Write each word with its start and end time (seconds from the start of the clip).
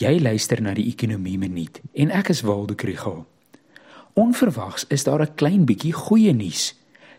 Jy 0.00 0.14
luister 0.16 0.62
na 0.64 0.72
die 0.72 0.86
Ekonomie 0.88 1.36
Minuut 1.36 1.76
en 1.92 2.08
ek 2.16 2.30
is 2.32 2.40
Waldo 2.40 2.72
Krugel. 2.72 3.18
Onverwags 4.16 4.86
is 4.88 5.04
daar 5.04 5.20
'n 5.20 5.34
klein 5.34 5.64
bietjie 5.68 5.92
goeie 5.92 6.32
nuus. 6.32 6.74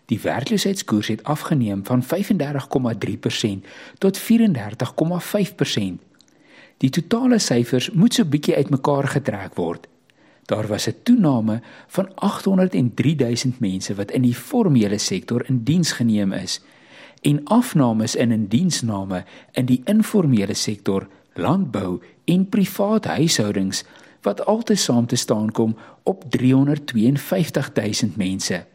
Die 0.05 0.19
werkloosheidskoers 0.19 1.07
het 1.07 1.23
afgeneem 1.23 1.85
van 1.85 2.01
35,3% 2.03 3.65
tot 3.97 4.17
34,5%. 4.17 6.01
Die 6.77 6.89
totale 6.89 7.39
syfers 7.39 7.91
moet 7.91 8.13
so 8.13 8.25
bietjie 8.25 8.55
uitmekaar 8.55 9.07
getrek 9.07 9.55
word. 9.55 9.87
Daar 10.45 10.67
was 10.67 10.87
'n 10.87 10.95
toename 11.03 11.61
van 11.87 12.15
803 12.15 13.15
000 13.15 13.53
mense 13.59 13.95
wat 13.95 14.11
in 14.11 14.21
die 14.21 14.35
formele 14.35 14.97
sektor 14.97 15.45
in 15.47 15.63
diens 15.63 15.91
geneem 15.91 16.33
is 16.33 16.61
en 17.21 17.45
afnames 17.45 18.15
in 18.15 18.31
indiensname 18.31 19.23
in 19.51 19.65
die 19.65 19.81
informele 19.85 20.53
sektor 20.53 21.07
landbou 21.33 22.01
en 22.25 22.49
privaat 22.49 23.05
huishoudings 23.05 23.83
wat 24.21 24.45
altesaam 24.45 25.05
te 25.05 25.15
staan 25.15 25.51
kom 25.51 25.75
op 26.03 26.23
352 26.29 27.73
000 27.73 28.11
mense. 28.15 28.65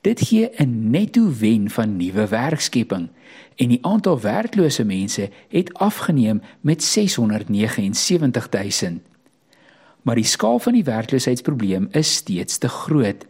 Dit 0.00 0.20
gee 0.20 0.50
'n 0.56 0.90
netto 0.90 1.32
wen 1.38 1.70
van 1.70 1.96
nuwe 1.96 2.26
werkskepping 2.26 3.08
en 3.56 3.68
die 3.68 3.84
aantal 3.84 4.20
werklose 4.20 4.84
mense 4.84 5.30
het 5.48 5.74
afgeneem 5.74 6.42
met 6.60 6.82
679 6.82 8.48
000. 8.50 8.98
Maar 10.02 10.14
die 10.14 10.24
skaal 10.24 10.58
van 10.58 10.72
die 10.72 10.84
werkloosheidsprobleem 10.84 11.88
is 11.90 12.14
steeds 12.14 12.58
te 12.58 12.68
groot. 12.68 13.26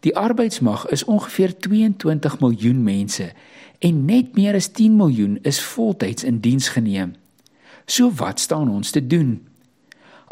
Die 0.00 0.16
arbeidsmag 0.16 0.86
is 0.86 1.04
ongeveer 1.04 1.58
22 1.58 2.40
miljoen 2.40 2.82
mense 2.82 3.32
en 3.78 4.04
net 4.04 4.34
meer 4.34 4.54
as 4.54 4.68
10 4.68 4.96
miljoen 4.96 5.38
is 5.42 5.62
voltyds 5.62 6.24
in 6.24 6.38
diens 6.38 6.68
geneem. 6.68 7.14
So 7.86 8.10
wat 8.16 8.40
staan 8.40 8.70
ons 8.70 8.90
te 8.90 9.06
doen? 9.06 9.46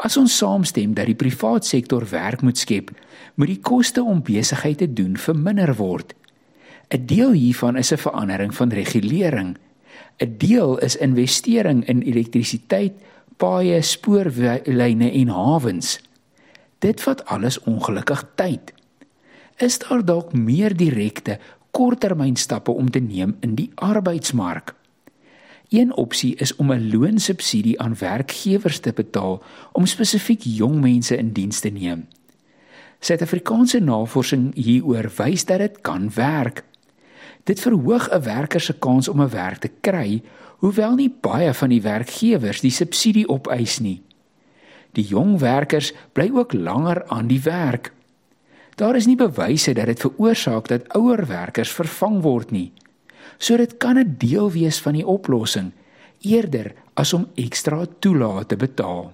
As 0.03 0.17
ons 0.17 0.37
saamstem 0.37 0.93
dat 0.97 1.05
die 1.05 1.17
private 1.17 1.67
sektor 1.67 2.05
werk 2.09 2.41
moet 2.41 2.57
skep, 2.57 2.89
moet 3.35 3.47
die 3.47 3.61
koste 3.61 4.03
om 4.03 4.23
besigheid 4.25 4.81
te 4.81 4.89
doen 4.89 5.17
verminder 5.17 5.75
word. 5.77 6.13
'n 6.89 7.05
Deel 7.05 7.31
hiervan 7.31 7.77
is 7.77 7.93
'n 7.93 7.97
verandering 7.97 8.53
van 8.55 8.69
regulering. 8.69 9.57
'n 10.19 10.37
Deel 10.37 10.77
is 10.77 10.95
investering 10.95 11.85
in 11.87 12.01
elektrisiteit, 12.01 12.93
paaie, 13.37 13.81
spoorlyne 13.81 15.11
en 15.11 15.27
hawens. 15.27 15.99
Dit 16.79 17.01
vat 17.01 17.25
alles 17.25 17.59
ongelukkig 17.59 18.25
tyd. 18.35 18.73
Is 19.57 19.79
daar 19.79 20.05
dalk 20.05 20.33
meer 20.33 20.77
direkte, 20.77 21.39
korttermynstappe 21.71 22.71
om 22.71 22.89
te 22.89 22.99
neem 22.99 23.37
in 23.39 23.55
die 23.55 23.71
arbeidsmark? 23.75 24.75
Een 25.73 25.95
opsie 25.97 26.35
is 26.35 26.55
om 26.55 26.71
'n 26.71 26.89
loonsubsidie 26.91 27.79
aan 27.81 27.95
werkgewers 27.99 28.79
te 28.79 28.93
betaal 28.93 29.43
om 29.71 29.85
spesifiek 29.85 30.41
jong 30.41 30.81
mense 30.81 31.17
in 31.17 31.31
diens 31.31 31.59
te 31.59 31.69
neem. 31.69 32.07
Suid-Afrikaanse 32.99 33.79
navorsing 33.79 34.55
hieroor 34.55 35.11
wys 35.15 35.45
dat 35.45 35.57
dit 35.57 35.81
kan 35.81 36.11
werk. 36.13 36.63
Dit 37.43 37.59
verhoog 37.59 38.09
'n 38.09 38.21
werker 38.21 38.61
se 38.61 38.73
kans 38.73 39.07
om 39.07 39.21
'n 39.21 39.29
werk 39.29 39.57
te 39.57 39.71
kry, 39.81 40.21
hoewel 40.57 40.95
nie 40.95 41.15
baie 41.21 41.53
van 41.53 41.69
die 41.69 41.81
werkgewers 41.81 42.61
die 42.61 42.71
subsidie 42.71 43.29
opeis 43.29 43.79
nie. 43.79 44.01
Die 44.91 45.05
jong 45.05 45.39
werkers 45.39 45.93
bly 46.11 46.29
ook 46.33 46.53
langer 46.53 47.07
aan 47.07 47.27
die 47.27 47.41
werk. 47.41 47.93
Daar 48.75 48.95
is 48.95 49.05
nie 49.05 49.15
bewyse 49.15 49.73
dat 49.73 49.85
dit 49.85 49.99
veroorsaak 49.99 50.67
dat 50.67 50.93
ouer 50.93 51.27
werkers 51.27 51.71
vervang 51.71 52.21
word 52.21 52.51
nie. 52.51 52.71
So 53.37 53.57
dit 53.57 53.77
kan 53.77 53.97
'n 53.97 54.15
deel 54.17 54.51
wees 54.51 54.79
van 54.81 54.93
die 54.93 55.07
oplossing 55.07 55.71
eerder 56.21 56.73
as 56.93 57.13
om 57.13 57.27
ekstra 57.35 57.85
toelate 57.99 58.45
te 58.45 58.55
betaal. 58.55 59.13